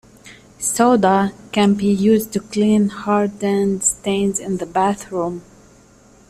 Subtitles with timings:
[0.57, 5.43] Soda can be used to clean hardened stains in the bathroom.